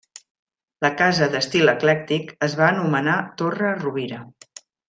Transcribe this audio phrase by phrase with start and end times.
[0.85, 4.27] La casa, d'estil eclèctic, es va anomenar Torre Rovira.